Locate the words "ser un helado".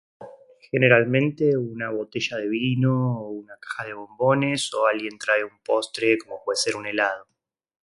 6.57-7.27